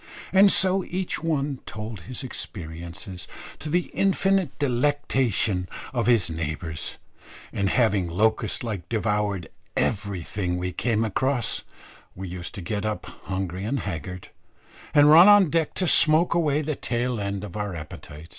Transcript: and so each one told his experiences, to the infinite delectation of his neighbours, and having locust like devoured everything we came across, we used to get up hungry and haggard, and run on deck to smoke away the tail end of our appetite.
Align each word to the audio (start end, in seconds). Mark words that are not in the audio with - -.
and 0.33 0.51
so 0.51 0.83
each 0.85 1.21
one 1.23 1.59
told 1.67 1.99
his 2.01 2.23
experiences, 2.23 3.27
to 3.59 3.69
the 3.69 3.91
infinite 3.93 4.57
delectation 4.57 5.69
of 5.93 6.07
his 6.07 6.27
neighbours, 6.27 6.95
and 7.53 7.69
having 7.69 8.09
locust 8.09 8.63
like 8.63 8.89
devoured 8.89 9.47
everything 9.77 10.57
we 10.57 10.71
came 10.71 11.05
across, 11.05 11.61
we 12.15 12.27
used 12.27 12.55
to 12.55 12.61
get 12.63 12.83
up 12.83 13.05
hungry 13.25 13.63
and 13.63 13.81
haggard, 13.81 14.29
and 14.95 15.11
run 15.11 15.27
on 15.29 15.51
deck 15.51 15.75
to 15.75 15.87
smoke 15.87 16.33
away 16.33 16.63
the 16.63 16.73
tail 16.75 17.19
end 17.21 17.43
of 17.43 17.55
our 17.55 17.75
appetite. 17.75 18.29